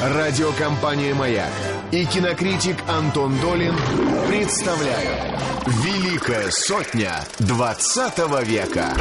[0.00, 1.50] Радиокомпания «Маяк»
[1.90, 3.74] и кинокритик Антон Долин
[4.28, 8.94] представляют «Великая сотня 20 века».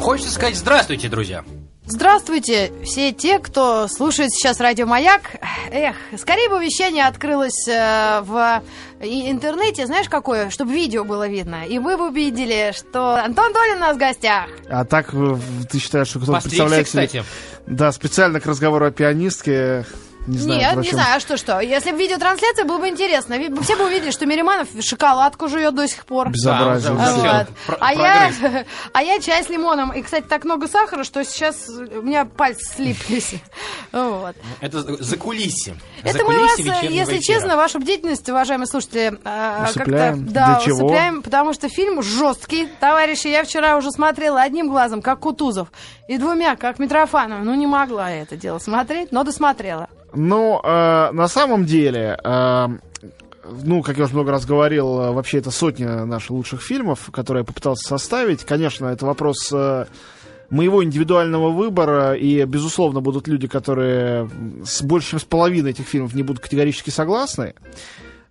[0.00, 1.44] Хочется сказать здравствуйте, друзья.
[1.92, 5.22] Здравствуйте, все те, кто слушает сейчас радио «Маяк».
[5.72, 8.62] Эх, скорее бы вещание открылось э, в
[9.00, 10.50] интернете, знаешь, какое?
[10.50, 11.66] Чтобы видео было видно.
[11.66, 14.46] И вы бы увидели, что Антон Долин у нас в гостях.
[14.68, 15.36] А так э,
[15.68, 17.24] ты считаешь, что кто-то представляет себе- кстати.
[17.66, 19.84] Да, специально к разговору о пианистке.
[20.26, 21.60] Не знаю, Нет, не знаю, а что, что.
[21.60, 23.36] Если бы видеотрансляция, было бы интересно.
[23.62, 26.28] Все бы увидели, что Мириманов шоколадку жует до сих пор.
[26.30, 26.94] Безобразие.
[26.94, 27.48] Да, А, вот.
[27.66, 28.32] Про- А, я,
[28.92, 29.92] а я чай с лимоном.
[29.92, 33.34] И, кстати, так много сахара, что сейчас у меня пальцы слиплись.
[33.92, 34.36] Вот.
[34.60, 35.74] Это за кулиси.
[36.04, 40.26] Это мы вас, э, если честно, вашу бдительность, уважаемые слушатели, как-то Усыпляем.
[40.28, 40.86] да, Для чего?
[40.86, 42.68] усыпляем, потому что фильм жесткий.
[42.78, 45.72] Товарищи, я вчера уже смотрела одним глазом, как Кутузов,
[46.06, 47.40] и двумя, как Митрофанов.
[47.42, 49.88] Ну, не могла я это дело смотреть, но досмотрела.
[50.14, 52.68] Ну, э, на самом деле, э,
[53.64, 57.42] ну, как я уже много раз говорил, э, вообще это сотня наших лучших фильмов, которые
[57.42, 58.44] я попытался составить.
[58.44, 59.86] Конечно, это вопрос э,
[60.50, 64.28] моего индивидуального выбора, и, безусловно, будут люди, которые
[64.64, 67.54] с больше чем с половиной этих фильмов не будут категорически согласны.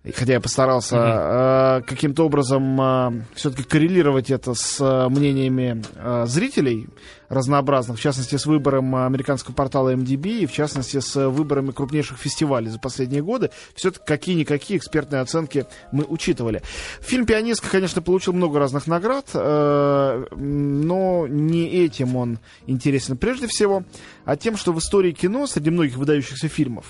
[0.02, 6.88] Хотя я постарался э, каким-то образом все-таки коррелировать это с э, мнениями э, зрителей
[7.30, 11.70] разнообразных, в частности, с выбором э, американского портала MDB и, в частности, с э, выборами
[11.70, 13.50] крупнейших фестивалей за последние годы.
[13.74, 16.60] Все-таки какие-никакие экспертные оценки мы учитывали.
[17.00, 23.84] Фильм «Пианистка», конечно, получил много разных наград, э, но не этим он интересен прежде всего,
[24.24, 26.86] а тем, что в истории кино среди многих выдающихся фильмов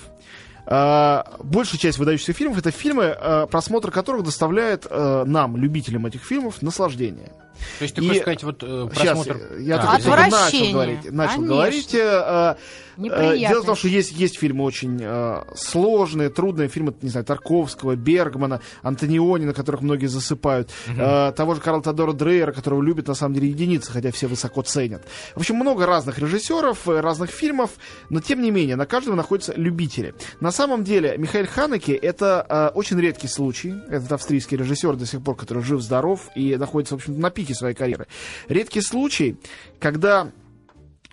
[1.43, 6.61] большая часть выдающихся фильмов это фильмы, а, просмотр которых доставляет а, нам, любителям этих фильмов,
[6.61, 7.33] наслаждение.
[7.79, 9.57] То есть ты И- хочешь сказать, вот э, Сейчас, просмотр...
[9.59, 11.11] я А, только начал говорить.
[11.11, 11.55] Начал Конечно.
[11.55, 11.95] говорить.
[11.95, 12.55] э,
[12.97, 13.37] э.
[13.37, 17.95] Дело в том, что есть, есть фильмы очень э, сложные, трудные, фильмы, не знаю, Тарковского,
[17.95, 23.13] Бергмана, Антониони, на которых многие засыпают, э, того же Карла Тодора Дрейера, которого любят, на
[23.15, 25.03] самом деле, единицы, хотя все высоко ценят.
[25.35, 27.71] В общем, много разных режиссеров, разных фильмов,
[28.09, 30.13] но, тем не менее, на каждом находятся любители.
[30.39, 33.73] На самом деле, Михаил Ханеке— это э, очень редкий случай.
[33.89, 37.75] Этот австрийский режиссер до сих пор, который жив-здоров и находится, в общем на пике своей
[37.75, 38.07] карьеры.
[38.47, 39.37] Редкий случай,
[39.79, 40.31] когда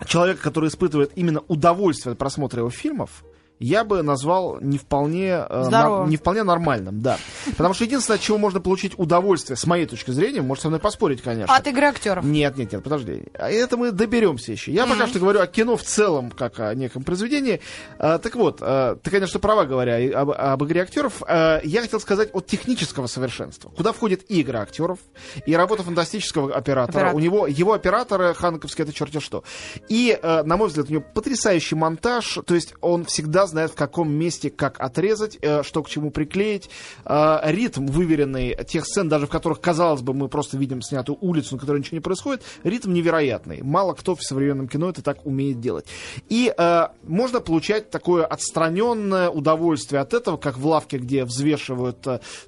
[0.05, 3.23] человека, который испытывает именно удовольствие от просмотра его фильмов,
[3.59, 7.17] я бы назвал не вполне, э, нар- не вполне нормальным, да.
[7.57, 10.79] Потому что единственное, от чего можно получить удовольствие, с моей точки зрения, может со мной
[10.79, 11.53] поспорить, конечно.
[11.53, 12.23] От игры актеров.
[12.23, 13.23] Нет, нет, нет, подожди.
[13.33, 14.71] А Это мы доберемся еще.
[14.71, 17.59] Я пока что говорю о кино в целом, как о неком произведении.
[17.97, 21.21] А, так вот, а, ты, конечно, права говоря об, об игре актеров.
[21.27, 24.99] А, я хотел сказать от технического совершенства, куда входит и игра актеров,
[25.45, 26.99] и работа фантастического оператора.
[26.99, 27.15] Оператор.
[27.15, 29.43] У него его операторы Ханковские это черти что.
[29.89, 33.75] И, э, на мой взгляд, у него потрясающий монтаж, то есть он всегда знает, в
[33.75, 36.69] каком месте как отрезать, э, что к чему приклеить.
[37.05, 41.55] Э, ритм выверенный тех сцен, даже в которых, казалось бы, мы просто видим снятую улицу,
[41.55, 43.61] на которой ничего не происходит, ритм невероятный.
[43.61, 45.85] Мало кто в современном кино это так умеет делать.
[46.29, 52.05] И э, можно получать такое отстраненное удовольствие от этого, как в лавке, где взвешивают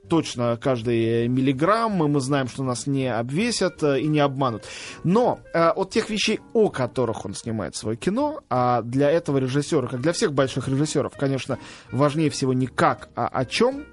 [0.08, 4.64] точно каждый миллиграмм, и мы знаем, что нас не обвесят и не обманут.
[5.04, 10.02] Но от тех вещей, о которых он снимает свое кино, а для этого режиссера, как
[10.02, 11.58] для всех больших режиссеров, конечно,
[11.92, 13.86] важнее всего не как, а о чем,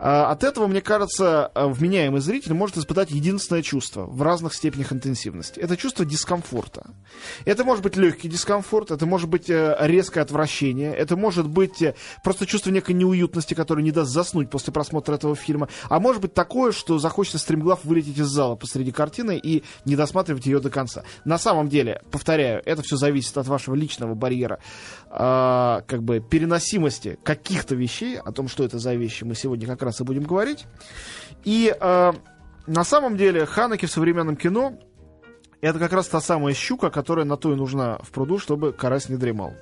[0.00, 5.60] От этого, мне кажется, а, вменяемый зритель может испытать единственное чувство в разных степенях интенсивности.
[5.60, 6.94] Это чувство дискомфорта.
[7.44, 11.94] Это может быть легкий дискомфорт, это может быть э, резкое отвращение, это может быть э,
[12.24, 15.68] просто чувство некой неуютности, которое не даст заснуть после просмотра этого фильма.
[15.90, 20.46] А может быть такое, что захочется стремглав вылететь из зала посреди картины и не досматривать
[20.46, 21.04] ее до конца.
[21.26, 24.60] На самом деле, повторяю, это все зависит от вашего личного барьера,
[25.10, 29.82] а, как бы переносимости каких-то вещей, о том, что это за вещи, мы сегодня как
[29.82, 30.66] раз и будем говорить.
[31.44, 32.14] И а,
[32.66, 34.78] на самом деле Ханеке в современном кино
[35.60, 39.08] это как раз та самая щука, которая на то и нужна в пруду, чтобы карась
[39.08, 39.54] не дремал.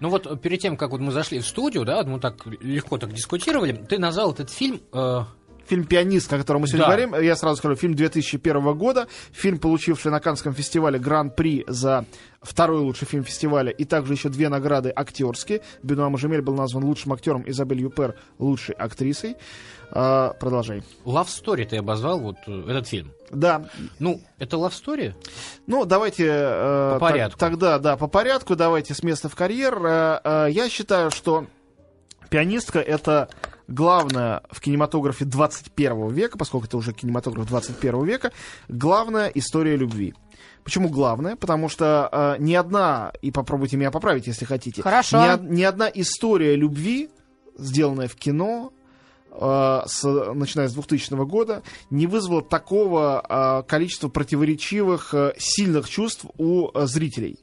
[0.00, 2.46] Ну вот э, перед тем, как вот мы зашли в студию, да, вот мы так
[2.46, 4.80] легко так дискутировали, ты назвал этот фильм...
[4.92, 5.20] э,
[5.68, 6.92] Фильм «Пианист», о котором мы сегодня Да.
[6.96, 12.04] говорим, я сразу скажу, фильм 2001 года, фильм, получивший на Каннском фестивале Гран-при за
[12.40, 15.62] второй лучший фильм фестиваля, и также еще две награды актерские.
[15.82, 19.36] Бенуа Мажемель был назван лучшим актером, Изабель Юпер лучшей актрисой.
[19.90, 20.82] А, продолжай.
[21.04, 23.12] Love Story ты обозвал вот э, этот фильм.
[23.30, 23.68] Да,
[23.98, 25.14] Ну, это Love Story?
[25.66, 26.26] Ну, давайте...
[26.28, 27.38] э, По порядку.
[27.38, 29.78] тогда, да, по порядку, давайте с места в карьер.
[29.84, 31.46] Э, э, я считаю, что
[32.30, 33.28] «Пианистка»— это
[33.68, 38.32] главное в кинематографе 21 века, поскольку это уже кинематограф 21 века,
[38.68, 40.14] главная история любви.
[40.64, 41.36] Почему главное?
[41.36, 45.36] Потому что э, ни одна, и попробуйте меня поправить, если хотите, Хорошо.
[45.36, 47.08] Ни, ни одна история любви,
[47.56, 48.72] сделанная в кино,
[49.38, 56.70] с, начиная с 2000 года, не вызвала такого э, количества противоречивых, э, сильных чувств у
[56.72, 57.38] э, зрителей.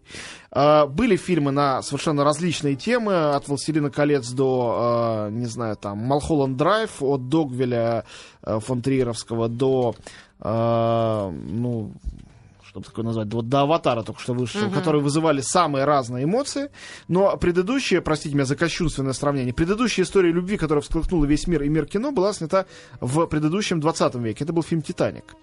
[0.52, 6.00] Э, были фильмы на совершенно различные темы, от «Властелина колец» до, э, не знаю, там,
[6.00, 8.06] «Малхолланд Драйв», от Догвиля
[8.42, 9.96] э, фон Триеровского до,
[10.40, 11.92] э, ну,
[12.74, 16.72] что бы такое назвать, вот до аватара только что вышел, которые вызывали самые разные эмоции.
[17.08, 21.70] Но предыдущая, простите меня за кощунственное сравнение, предыдущая история любви, которая всколыхнула весь мир и
[21.70, 22.66] мир кино, была снята
[23.00, 24.44] в предыдущем 20 веке.
[24.44, 25.36] Это был фильм «Титаник».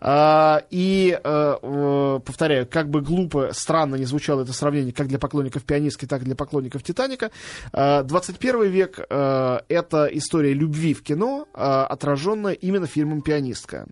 [0.00, 5.62] А, и, э, повторяю, как бы глупо, странно не звучало это сравнение как для поклонников
[5.64, 7.30] пианистки, так и для поклонников «Титаника»,
[7.72, 13.86] э, 21 век э,— это история любви в кино, э, отраженная именно фильмом «Пианистка».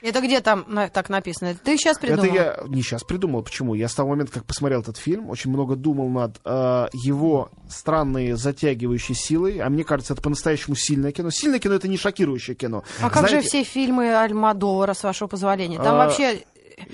[0.00, 1.54] Это где там так написано?
[1.54, 2.24] Ты сейчас придумал?
[2.24, 3.42] Это я не сейчас придумал.
[3.42, 3.74] Почему?
[3.74, 8.32] Я с того момента, как посмотрел этот фильм, очень много думал над э, его странной
[8.32, 9.58] затягивающей силой.
[9.58, 11.30] А мне кажется, это по-настоящему сильное кино.
[11.30, 12.84] Сильное кино это не шокирующее кино.
[13.00, 15.78] А как Знаете, же все фильмы Альмадовара, с вашего позволения?
[15.78, 16.44] Там А, вообще...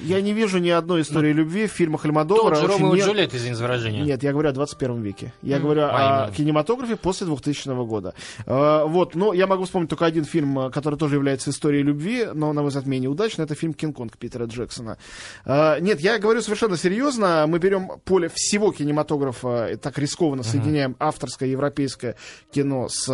[0.02, 2.54] Я не вижу ни одной истории любви в фильмах Тот Альмадовара.
[2.56, 4.02] же очень Ромео и не- Джульетта, извини за выражение.
[4.02, 5.32] Нет, я говорю о 21 веке.
[5.42, 6.36] Я М, говорю а о именно.
[6.36, 8.14] кинематографе после 2000 года.
[8.46, 12.26] Э, вот, но я могу вспомнить только один фильм, э, который тоже является историей любви,
[12.32, 13.44] но, на мой взгляд, менее удачный.
[13.44, 14.98] Это фильм «Кинг-Конг» Питера Джексона.
[15.44, 17.44] Э, нет, я говорю совершенно серьезно.
[17.48, 22.16] Мы берем поле всего кинематографа, и так рискованно соединяем авторское европейское
[22.52, 23.06] кино с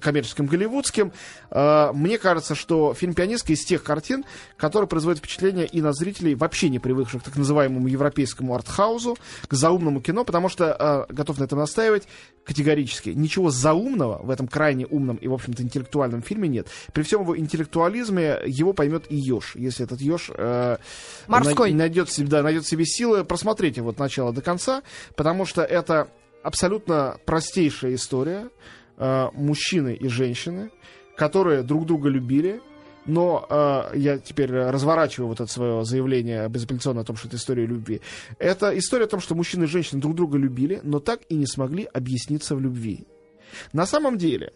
[0.00, 1.12] коммерческим голливудским.
[1.50, 4.24] Э, мне кажется, что фильм «Пианистка» из тех картин,
[4.56, 9.16] которые производят впечатление и на зрителей, вообще не привыкших к так называемому европейскому артхаузу,
[9.46, 12.08] к заумному кино, потому что, э, готов на этом настаивать,
[12.44, 16.66] категорически, ничего заумного в этом крайне умном и, в общем-то, интеллектуальном фильме нет.
[16.92, 20.76] При всем его интеллектуализме его поймет и еж, если этот еж э,
[21.28, 21.70] Морской.
[21.72, 23.24] на- найдет, себе, да, найдет себе силы.
[23.24, 24.82] Просмотрите вот начало до конца,
[25.16, 26.08] потому что это
[26.42, 28.48] абсолютно простейшая история
[28.98, 30.70] э, мужчины и женщины,
[31.16, 32.60] которые друг друга любили,
[33.06, 37.66] но э, я теперь разворачиваю вот это свое заявление безапелляционно о том, что это история
[37.66, 38.00] любви.
[38.38, 41.46] Это история о том, что мужчины и женщины друг друга любили, но так и не
[41.46, 43.06] смогли объясниться в любви.
[43.72, 44.52] На самом деле,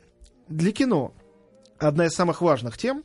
[0.48, 1.12] для кино
[1.78, 3.04] одна из самых важных тем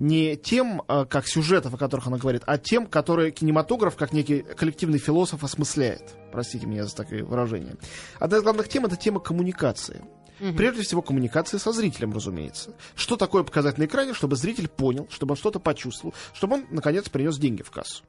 [0.00, 4.40] не тем, э, как сюжетов, о которых она говорит, а тем, которые кинематограф, как некий
[4.40, 6.16] коллективный философ, осмысляет.
[6.32, 7.76] Простите меня за такое выражение.
[8.18, 10.02] Одна из главных тем— это тема коммуникации.
[10.56, 12.70] Прежде всего, коммуникации со зрителем, разумеется.
[12.94, 17.08] Что такое показать на экране, чтобы зритель понял, чтобы он что-то почувствовал, чтобы он, наконец,
[17.08, 18.04] принес деньги в кассу.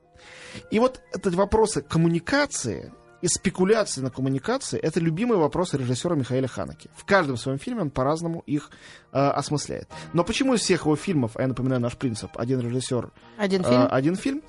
[0.69, 2.91] И вот эти вопросы коммуникации
[3.21, 6.89] и спекуляции на коммуникации— это любимые вопросы режиссера Михаила Ханеки.
[6.95, 8.71] В каждом своем фильме он по-разному их
[9.11, 9.87] э, осмысляет.
[10.13, 13.63] Но почему из всех его фильмов, а я напоминаю наш принцип, один режиссер, Один э,
[13.63, 13.87] фильм?
[13.91, 14.41] один фильм,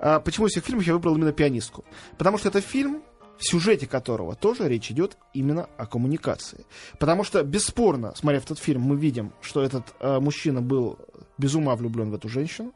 [0.00, 1.84] э, почему из всех фильмов я выбрал именно «Пианистку»?
[2.18, 3.02] Потому что это фильм,
[3.38, 6.64] в сюжете которого тоже речь идет именно о коммуникации.
[6.98, 10.98] Потому что, бесспорно, смотря в этот фильм, мы видим, что этот э, мужчина был
[11.38, 12.72] без ума влюблен в эту женщину.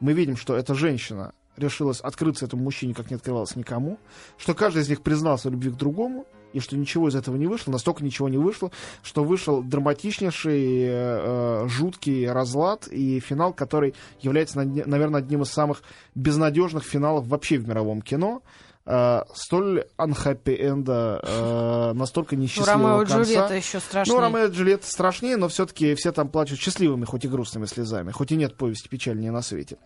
[0.00, 3.98] Мы видим, что эта женщина решилась открыться этому мужчине, как не открывалась никому,
[4.36, 7.46] что каждый из них признался в любви к другому, и что ничего из этого не
[7.46, 8.70] вышло, настолько ничего не вышло,
[9.02, 15.82] что вышел драматичнейший, э, э, жуткий разлад и финал, который является, наверное, одним из самых
[16.14, 18.42] безнадежных финалов вообще в мировом кино.
[18.90, 23.22] Э, столь unhappy энда, э, настолько Ну, несчастливого Ромео и конца.
[23.22, 24.16] Джульетта еще страшнее.
[24.16, 28.12] Ну, Ромео и Джульетта страшнее, но все-таки все там плачут счастливыми, хоть и грустными слезами,
[28.12, 29.76] хоть и нет повести печальнее на свете.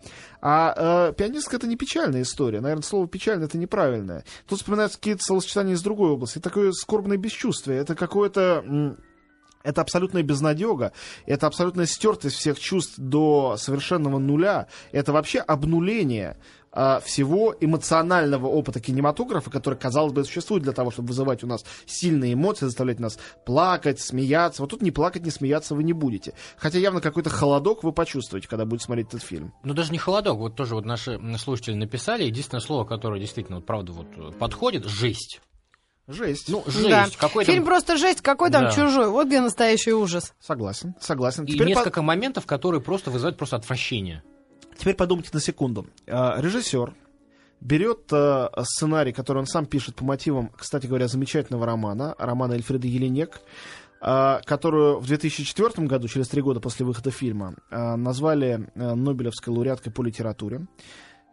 [0.41, 2.61] А э, пианистка это не печальная история.
[2.61, 4.23] Наверное, слово печально это неправильное.
[4.47, 6.37] Тут вспоминаются какие-то словосочетания из другой области.
[6.37, 7.79] Это такое скорбное бесчувствие.
[7.79, 8.95] Это какое-то.
[9.63, 10.93] это абсолютная безнадега,
[11.25, 16.37] это абсолютная стертость всех чувств до совершенного нуля, это вообще обнуление
[16.73, 21.63] а, всего эмоционального опыта кинематографа, который, казалось бы, существует для того, чтобы вызывать у нас
[21.85, 24.61] сильные эмоции, заставлять нас плакать, смеяться.
[24.63, 26.33] Вот тут не плакать, не смеяться вы не будете.
[26.57, 29.53] Хотя явно какой-то холодок вы почувствуете, когда будете смотреть этот фильм.
[29.63, 33.65] Ну, даже не холодок, вот тоже вот наши слушатели написали, единственное слово, которое действительно, вот,
[33.65, 35.41] правда, вот подходит, жесть.
[36.07, 36.49] Жесть.
[36.49, 37.05] Ну, Да.
[37.05, 37.15] жесть.
[37.17, 37.53] Какой там...
[37.53, 38.71] Фильм просто жесть, какой там Да.
[38.71, 39.09] чужой.
[39.09, 40.33] Вот где настоящий ужас.
[40.41, 41.45] Согласен, согласен.
[41.45, 44.21] И Теперь по- несколько моментов, которые просто вызывают просто отвращение.
[44.77, 45.87] Теперь подумайте на секунду.
[46.07, 46.93] А, Режиссер
[47.61, 52.87] берет а, сценарий, который он сам пишет по мотивам, кстати говоря, замечательного романа, романа Эльфреда
[52.87, 53.41] Еленек,
[54.01, 60.01] а, которую в 2004 году, через три года после выхода фильма, назвали Нобелевской лауреаткой по
[60.01, 60.67] литературе.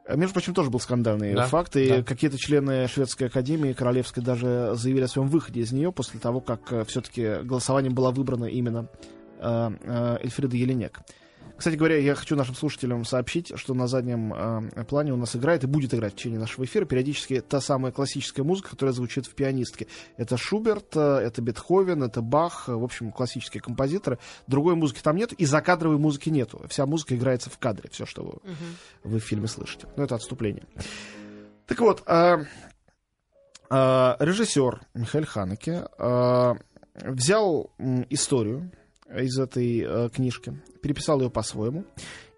[0.08, 2.02] Между прочим, тоже был скандальный Да, факт, и да.
[2.02, 6.86] какие-то члены шведской академии королевской даже заявили о своем выходе из нее после того, как
[6.88, 8.88] все-таки голосованием была выбрана именно
[9.38, 11.00] э, э, Эльфрида Еленек.
[11.60, 15.62] Кстати говоря, я хочу нашим слушателям сообщить, что на заднем э, плане у нас играет
[15.62, 19.34] и будет играть в течение нашего эфира периодически та самая классическая музыка, которая звучит в
[19.34, 19.86] пианистке.
[20.16, 24.18] Это Шуберт, э, это Бетховен, это Бах, э, в общем, классические композиторы.
[24.46, 26.64] Другой музыки там нет, и закадровой музыки нету.
[26.70, 28.56] Вся музыка играется в кадре, все, что вы,
[29.04, 29.86] вы в фильме слышите.
[29.98, 30.64] Но это отступление.
[31.66, 32.38] Так вот, э,
[33.68, 36.54] э, режиссер Михаил Ханеке э,
[37.04, 37.70] взял
[38.08, 38.72] историю
[39.16, 41.84] из этой э, книжки, переписал ее по-своему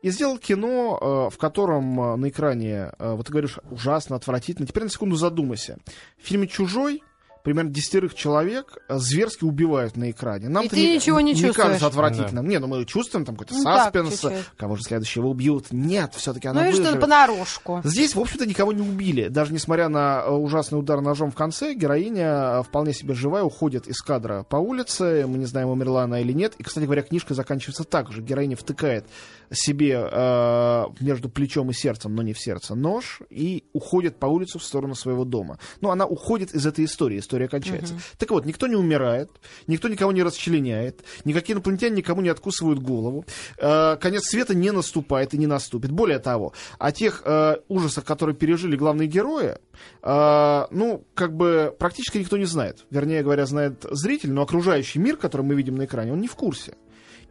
[0.02, 0.98] и сделал кино,
[1.30, 4.66] э, в котором э, на экране, э, вот ты говоришь, ужасно, отвратительно.
[4.66, 5.78] Теперь на секунду задумайся.
[6.18, 7.02] В фильме «Чужой»
[7.42, 10.48] примерно десятерых человек зверски убивают на экране.
[10.48, 11.56] Нам И ты ничего не чувствуешь.
[11.56, 12.48] кажется отвратительным.
[12.48, 14.46] Не, ну мы чувствуем там какой-то Ну так, саспенс, чуть-чуть.
[14.56, 15.66] кого же следующего убьют.
[15.70, 17.00] Нет, все-таки она Ну и что, выживет.
[17.00, 17.80] понарошку.
[17.84, 19.28] Здесь, в общем-то, никого не убили.
[19.28, 23.86] Даже несмотря на э, ужасный удар ножом в конце, героиня э, вполне себе живая, уходит
[23.86, 25.24] из кадра по улице.
[25.26, 26.54] Мы не знаем, умерла она или нет.
[26.58, 28.22] И, кстати говоря, книжка заканчивается так же.
[28.22, 29.06] Героиня втыкает
[29.50, 34.58] себе э, между плечом и сердцем, но не в сердце, нож и уходит по улице
[34.58, 35.58] в сторону своего дома.
[35.80, 37.20] Ну, она уходит из этой истории.
[37.32, 37.94] История кончается.
[38.18, 39.30] Так вот, никто не умирает,
[39.66, 43.24] никто никого не расчленяет, никакие инопланетяне никому не откусывают голову.
[43.56, 45.90] Э, конец света не наступает и не наступит.
[45.90, 49.56] Более того, о тех э, ужасах, которые пережили главные герои,
[50.02, 52.84] э, ну, как бы практически никто не знает.
[52.90, 56.34] Вернее говоря, знает зритель, но окружающий мир, который мы видим на экране, он не в
[56.34, 56.74] курсе.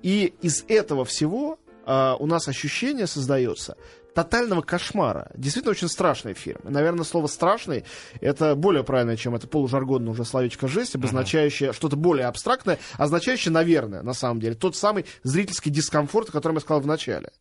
[0.02, 3.78] И из этого всего э, у нас ощущение создается
[4.14, 5.32] тотального кошмара.
[5.36, 6.60] Действительно очень страшный фильм.
[6.64, 7.86] Наверное, слово «страшный»—
[8.22, 14.02] это более правильное, чем это полужаргонное уже словечко «жесть», обозначающее что-то более абстрактное, означающее, наверное,
[14.02, 17.32] на самом деле, тот самый зрительский дискомфорт, о котором я сказал в начале.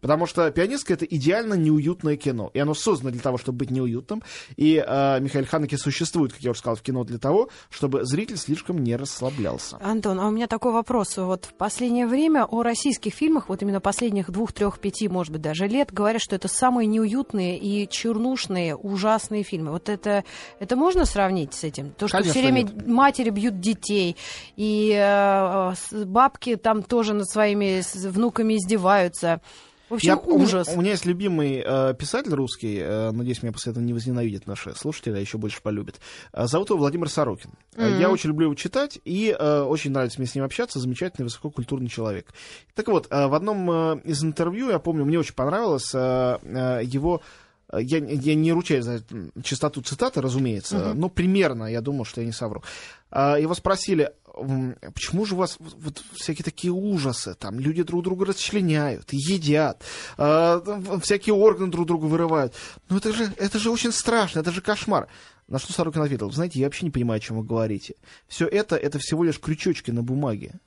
[0.00, 2.50] Потому что «Пианистка»— это идеально неуютное кино.
[2.54, 4.22] И оно создано для того, чтобы быть неуютным.
[4.56, 8.36] И э, Михаил Ханеке существует, как я уже сказал, в кино для того, чтобы зритель
[8.36, 9.78] слишком не расслаблялся.
[9.80, 11.16] Антон, а у меня такой вопрос.
[11.16, 15.42] Вот в последнее время о российских фильмах, вот именно последних двух, трех, пяти, может быть,
[15.42, 19.72] даже лет, говорят, что это самые неуютные и чернушные, ужасные фильмы.
[19.72, 20.24] Вот это,
[20.58, 21.90] это можно сравнить с этим?
[21.92, 22.86] То, что Конечно, все время нет.
[22.86, 24.16] матери бьют детей,
[24.56, 29.40] и э, бабки там тоже над своими внуками издеваются.
[29.88, 30.68] В общем, Я- у, ужас.
[30.68, 34.46] меня, у меня есть любимый э, писатель русский, э, надеюсь, меня после этого не возненавидят
[34.46, 35.96] наши слушатели, а еще больше полюбят.
[36.32, 37.50] Э, зовут его Владимир Сорокин.
[37.76, 41.24] Э, Я очень люблю его читать, и э, очень нравится мне с ним общаться, замечательный,
[41.24, 42.32] высококультурный человек.
[42.74, 46.80] Так вот, э, в одном э, из интервью, я помню, мне очень понравилось э, э,
[46.84, 47.22] его...
[47.72, 49.02] э, Я, я не ручаюсь за
[49.42, 52.62] чистоту цитаты, разумеется, но примерно, я думал, что я не совру.
[53.10, 54.12] А, Его спросили,
[54.94, 59.82] почему же у вас вот- всякие такие ужасы, там люди друг друга расчленяют, едят,
[60.16, 60.62] а,
[61.02, 62.54] всякие органы друг друга вырывают.
[62.88, 65.08] Ну это же, это же очень страшно, это же кошмар.
[65.48, 67.94] На что Сорокин ответил, знаете, я вообще не понимаю, о чем вы говорите.
[68.26, 70.60] Все это, это всего лишь крючочки на бумаге.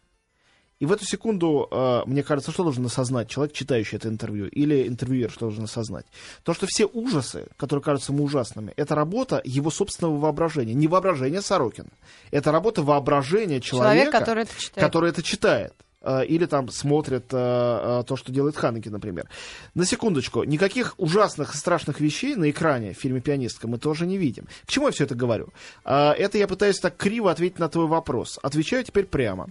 [0.81, 4.87] И в эту секунду, э, мне кажется, что должен осознать человек, читающий это интервью, или
[4.87, 6.05] интервьюер, что должен осознать?
[6.43, 10.73] То, что все ужасы, которые кажутся ему ужасными, это работа его собственного воображения.
[10.73, 11.89] Не воображение Сорокина.
[12.31, 14.87] Это работа воображения человека, Человек, который это читает.
[14.87, 15.73] который это читает.
[16.01, 19.29] э, Или там смотрит э, то, что делает Ханеке, например.
[19.75, 24.17] На секундочку, никаких ужасных и страшных вещей на экране в фильме «Пианистка» мы тоже не
[24.17, 24.47] видим.
[24.65, 25.49] К чему я все это говорю?
[25.83, 28.39] Это я пытаюсь так криво ответить на твой вопрос.
[28.41, 29.49] Отвечаю теперь прямо.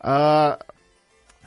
[0.00, 0.58] А,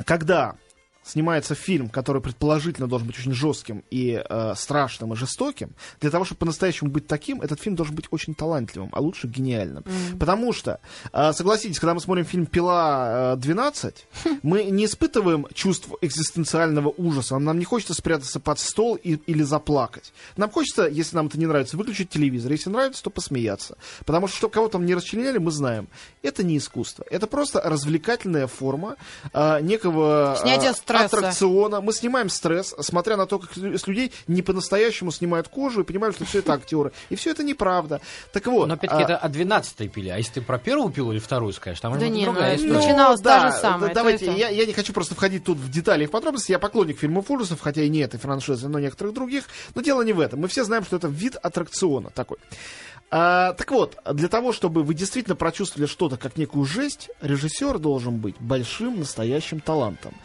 [0.06, 0.56] когда
[1.04, 6.26] снимается фильм, который предположительно должен быть очень жестким и э, страшным и жестоким, для того,
[6.26, 9.84] чтобы по-настоящему быть таким, этот фильм должен быть очень талантливым, а лучше гениальным.
[10.20, 10.80] Потому что,
[11.12, 13.94] э, согласитесь, когда мы смотрим фильм «Пила э, 12»,
[14.44, 20.14] мы не испытываем чувство экзистенциального ужаса, нам не хочется спрятаться под стол и- или заплакать.
[20.38, 23.78] Нам хочется, если нам это не нравится, выключить телевизор, если нравится, то посмеяться.
[24.06, 25.88] Потому что, чтобы кого там не расчленяли, мы знаем,
[26.22, 28.96] это не искусство, это просто развлекательная форма
[29.34, 30.36] э, некого...
[30.38, 31.18] э, Снятие стресса.
[31.18, 31.82] аттракциона.
[31.82, 36.16] Мы снимаем стресс, смотря на то, как с людей не по-настоящему снимают кожу и понимают,
[36.16, 36.92] что все это актеры.
[37.10, 38.02] И все это неправда.
[38.32, 38.68] Так вот.
[38.68, 40.14] Но опять-таки а, это о 12 пиле.
[40.14, 42.74] А если ты про первую пилу или вторую скажешь, там Да не, другая ну, история.
[42.74, 44.36] ну, начиналось та же самое, давайте, это.
[44.38, 46.52] Я, я не хочу просто входить тут в детали и в подробности.
[46.52, 49.46] Я поклонник фильмов ужасов, хотя и не этой франшизы, но некоторых других.
[49.76, 50.40] Но дело не в этом.
[50.40, 52.38] Мы все знаем, что это вид аттракциона такой.
[53.16, 58.18] А, так вот, для того, чтобы вы действительно прочувствовали что-то как некую жесть, режиссер должен
[58.18, 60.16] быть большим настоящим талантом.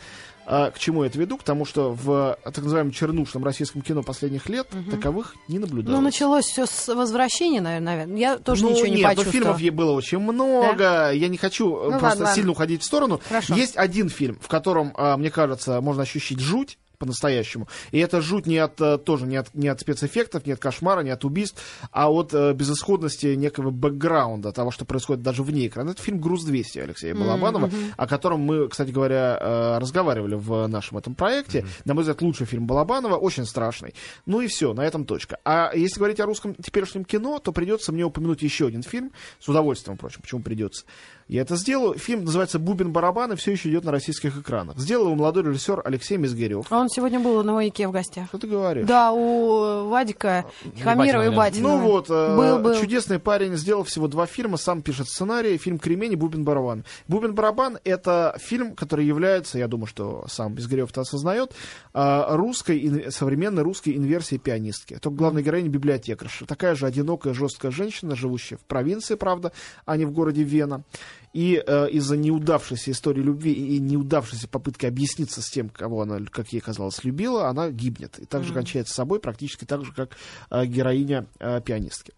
[0.50, 1.36] А, к чему я это веду?
[1.36, 5.98] К тому, что в так называемом чернушном российском кино последних лет таковых не наблюдалось.
[5.98, 8.06] Ну, началось все с возвращения, наверное.
[8.16, 9.32] Я тоже ну, ничего не нет, но почувствовала.
[9.32, 11.10] фильмов ей было очень много.
[11.12, 12.52] Я не хочу э, Ну, просто ладно, сильно ладно.
[12.52, 13.20] уходить в сторону.
[13.28, 13.54] Хорошо.
[13.56, 16.78] Есть один фильм, в котором, а, мне кажется, можно ощущать жуть.
[16.98, 17.68] По-настоящему.
[17.90, 21.00] И это жуть не от, э, тоже не от, не от спецэффектов, не от кошмара,
[21.00, 21.62] не от убийств,
[21.92, 25.90] а от э, безысходности некого бэкграунда того, что происходит даже вне экрана.
[25.90, 27.92] Это фильм «Груз-200» Алексея Балабанова, mm-hmm.
[27.96, 31.60] о котором мы, кстати говоря, э, разговаривали в нашем этом проекте.
[31.60, 31.82] Mm-hmm.
[31.84, 33.94] На мой взгляд, лучший фильм Балабанова, очень страшный.
[34.26, 35.38] Ну и все, на этом точка.
[35.44, 39.48] А если говорить о русском теперешнем кино, то придется мне упомянуть еще один фильм, с
[39.48, 40.84] удовольствием, впрочем, почему придется.
[41.28, 41.98] Я это сделаю.
[41.98, 44.78] Фильм называется «Бубен барабан» и все еще идет на российских экранах.
[44.78, 46.64] Сделал его молодой режиссер Алексей Мизгирев.
[46.70, 48.28] А он сегодня был на маяке в гостях.
[48.28, 48.86] Что ты говоришь?
[48.86, 50.46] Да, у Вадика
[50.82, 51.68] Хамирова и Батина.
[51.68, 52.80] Ну вот, э, был, был.
[52.80, 56.84] чудесный парень, сделал всего два фильма, сам пишет сценарий, фильм «Кремень» и «Бубен барабан».
[57.08, 61.52] «Бубен барабан»— это фильм, который является, я думаю, что сам Мизгирев это осознает,
[61.92, 64.96] э, русской, современной русской инверсией пианистки.
[64.98, 66.46] Только главная героиня библиотекарша.
[66.46, 69.52] Такая же одинокая, жесткая женщина, живущая в провинции, правда,
[69.84, 70.84] а не в городе Вена.
[71.32, 76.48] И э, из-за неудавшейся истории любви и неудавшейся попытки объясниться с тем, кого она, как
[76.52, 78.18] ей казалось, любила, она гибнет.
[78.18, 78.54] И также mm-hmm.
[78.54, 80.16] кончается собой, практически так же, как
[80.50, 82.12] э, героиня э, пианистки.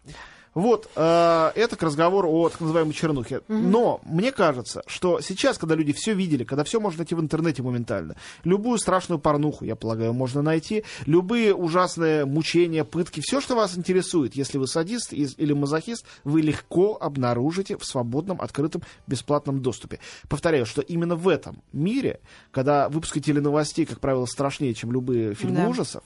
[0.54, 3.36] Вот, э, это к разговору о так называемой чернухе.
[3.36, 3.58] Mm-hmm.
[3.68, 7.62] Но мне кажется, что сейчас, когда люди все видели, когда все можно найти в интернете
[7.62, 13.78] моментально, любую страшную порнуху, я полагаю, можно найти, любые ужасные мучения, пытки, все, что вас
[13.78, 20.00] интересует, если вы садист или мазохист, вы легко обнаружите в свободном, открытом, бесплатном доступе.
[20.28, 25.58] Повторяю, что именно в этом мире, когда выпуски теленовостей, как правило, страшнее, чем любые фильмы
[25.58, 25.68] да.
[25.68, 26.02] ужасов,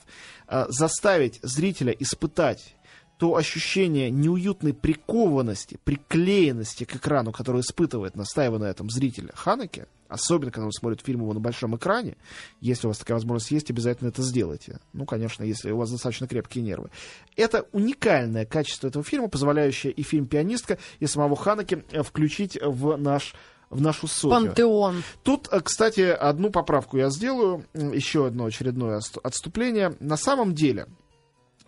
[0.47, 2.75] э, заставить зрителя испытать
[3.17, 10.51] то ощущение неуютной прикованности, приклеенности к экрану, которое испытывает настаивая на этом зритель Ханеке, особенно
[10.51, 12.17] когда он смотрит фильм его на большом экране,
[12.59, 14.79] если у вас такая возможность есть, обязательно это сделайте.
[14.93, 16.89] Ну, конечно, если у вас достаточно крепкие нервы.
[17.37, 22.97] Это уникальное качество этого фильма, позволяющее и фильм «Пианистка», и самого Ханеке э, включить в
[22.97, 23.33] наш
[23.69, 24.47] в нашу сотню.
[24.47, 25.03] Пантеон.
[25.23, 29.95] Тут, э, кстати, одну поправку я сделаю, еще одно очередное отступление.
[29.99, 30.87] На самом деле,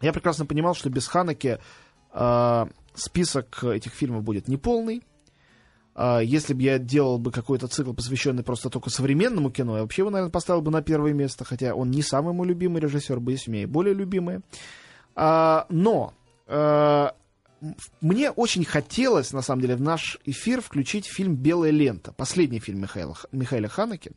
[0.02, 1.60] я прекрасно понимал, что без Ханаки
[2.14, 5.04] э, список этих фильмов будет неполный.
[5.96, 10.04] Э, если бы я делал бы какой-то цикл, посвященный просто только современному кино, я вообще
[10.04, 13.48] его, наверное, поставил бы на первое место, хотя он не самый мой любимый режиссер, есть
[13.48, 14.42] у меня и более любимые.
[15.16, 16.14] Э, но
[16.48, 17.10] э,
[18.02, 22.82] мне очень хотелось, на самом деле, в наш эфир включить фильм «Белая лента», последний фильм
[22.82, 24.12] Михаила, Михаила Ханаки,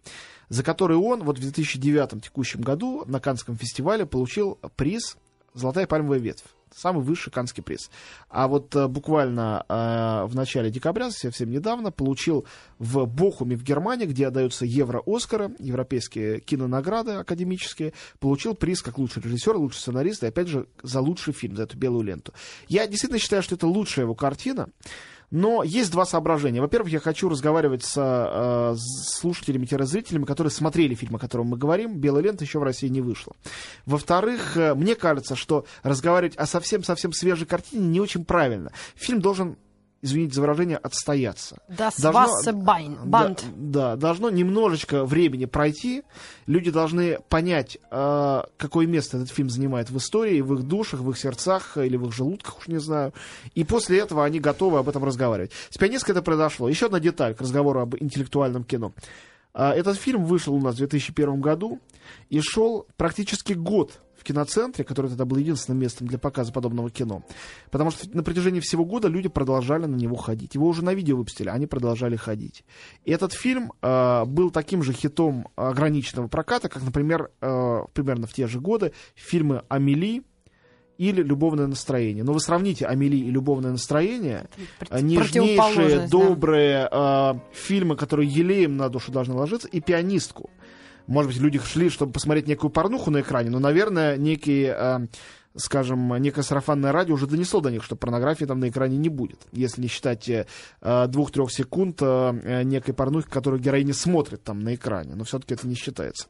[0.50, 5.16] за который он вот в 2009 текущем году на Канском фестивале получил приз
[5.54, 6.44] «Золотая пальмовая ветвь».
[6.74, 7.90] Самый высший канский приз.
[8.28, 12.46] А вот э, буквально э, в начале декабря, совсем недавно, получил
[12.78, 19.56] в Бохуме в Германии, где отдаются евро-оскары, европейские кинонаграды академические, получил приз как лучший режиссер,
[19.56, 22.32] лучший сценарист и, опять же, за лучший фильм, за эту белую ленту.
[22.68, 24.68] Я действительно считаю, что это лучшая его картина.
[25.30, 26.60] Но есть два соображения.
[26.60, 31.98] Во-первых, я хочу разговаривать с э, слушателями-зрителями, которые смотрели фильм, о котором мы говорим.
[31.98, 33.34] «Белая лента» еще в России не вышла.
[33.86, 38.72] Во-вторых, э, мне кажется, что разговаривать о совсем-совсем свежей картине не очень правильно.
[38.96, 39.56] Фильм должен
[40.02, 41.58] извините за выражение, отстояться.
[41.68, 42.52] Das должно,
[43.04, 46.02] да, да, должно немножечко времени пройти.
[46.46, 51.10] Люди должны понять, э, какое место этот фильм занимает в истории, в их душах, в
[51.10, 53.12] их сердцах или в их желудках, уж не знаю.
[53.54, 55.52] И после этого они готовы об этом разговаривать.
[55.70, 56.68] С «Пианисткой» это произошло.
[56.68, 58.92] Еще одна деталь к разговору об интеллектуальном кино.
[59.54, 61.80] Э, этот фильм вышел у нас в 2001 году
[62.28, 67.24] и шел практически год в киноцентре, который тогда был единственным местом для показа подобного кино.
[67.70, 70.54] Потому что на протяжении всего года люди продолжали на него ходить.
[70.54, 72.64] Его уже на видео выпустили, они продолжали ходить.
[73.04, 78.34] И этот фильм э, был таким же хитом ограниченного проката, как, например, э, примерно в
[78.34, 80.22] те же годы фильмы «Амели»,
[80.98, 82.24] или любовное настроение.
[82.24, 85.02] Но вы сравните Амели и любовное настроение, Против...
[85.02, 87.36] нежнейшие, добрые да.
[87.36, 90.50] э, фильмы, которые елеем на душу должны ложиться, и пианистку
[91.10, 95.08] может быть, люди шли, чтобы посмотреть некую порнуху на экране, но, наверное, некий, э,
[95.56, 99.40] скажем, некое сарафанное радио уже донесло до них, что порнографии там на экране не будет,
[99.50, 100.46] если не считать э,
[101.08, 105.74] двух-трех секунд э, некой порнухи, которую героиня смотрит там на экране, но все-таки это не
[105.74, 106.28] считается.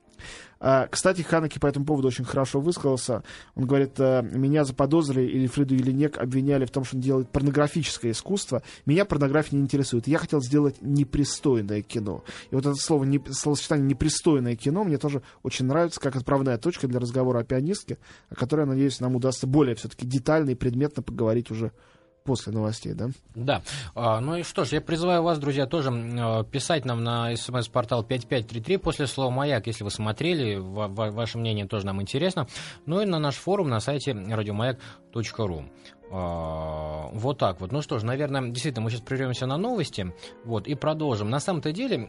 [0.63, 3.25] А, кстати, Ханаки по этому поводу очень хорошо высказался.
[3.55, 8.13] Он говорит, «Э, меня заподозрили, или Фриду Еленек обвиняли в том, что он делает порнографическое
[8.13, 8.63] искусство.
[8.85, 10.07] Меня порнография не интересует.
[10.07, 12.25] Я хотел сделать непристойное кино.
[12.51, 16.87] И вот это слово, не, словосочетание «непристойное кино» мне тоже очень нравится, как отправная точка
[16.89, 17.97] для разговора о пианистке,
[18.29, 21.73] о которой, я надеюсь, нам удастся более все-таки детально и предметно поговорить уже
[22.25, 23.09] после новостей, да?
[23.35, 23.63] Да.
[23.95, 28.05] А, ну и что ж, я призываю вас, друзья, тоже а, писать нам на смс-портал
[28.05, 32.47] 5533 после слова «Маяк», если вы смотрели, ваше мнение тоже нам интересно.
[32.87, 35.65] Ну и на наш форум на сайте радиомаяк.ру.
[36.13, 37.73] А, вот так вот.
[37.73, 40.13] Ну что ж, наверное, действительно, мы сейчас прервемся на новости
[40.45, 41.31] вот, и продолжим.
[41.31, 42.09] На самом-то деле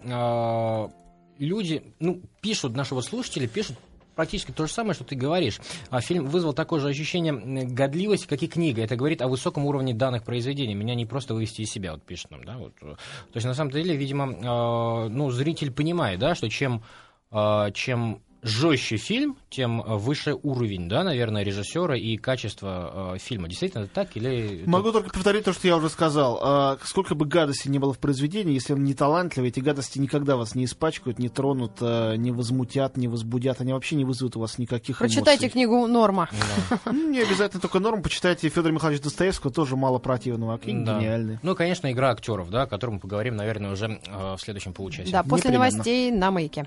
[1.38, 3.78] люди, ну, пишут, наши вот слушатели пишут
[4.22, 5.60] практически то же самое, что ты говоришь.
[5.90, 7.34] А фильм вызвал такое же ощущение
[7.66, 8.84] годливости, как и книга.
[8.84, 10.76] Это говорит о высоком уровне данных произведений.
[10.76, 12.44] Меня не просто вывести из себя, вот пишет нам.
[12.44, 12.58] Да?
[12.58, 12.76] Вот.
[12.76, 12.98] То
[13.34, 16.84] есть, на самом деле, видимо, э, ну, зритель понимает, да, что чем,
[17.32, 23.48] э, чем жестче фильм, тем э, выше уровень, да, наверное, режиссера и качество э, фильма.
[23.48, 24.64] Действительно это так или...
[24.66, 26.40] Могу только повторить то, что я уже сказал.
[26.42, 30.38] А, сколько бы гадости не было в произведении, если он не талантливый, эти гадости никогда
[30.38, 33.62] вас не испачкают, не тронут, а, не возмутят, не возбудят.
[33.62, 35.50] Они вообще не вызовут у вас никаких Прочитайте эмоций.
[35.52, 36.30] книгу «Норма».
[36.70, 36.80] Да.
[36.92, 38.02] Ну, Не обязательно только норм.
[38.02, 41.00] Почитайте Федора Михайловича Достоевского, тоже мало противного, а книги Да.
[41.00, 41.40] гениальные.
[41.44, 44.74] Ну, и, конечно, игра актеров, да, о которой мы поговорим, наверное, уже э, в следующем
[44.74, 45.12] получасе.
[45.12, 46.66] Да, после новостей на маяке.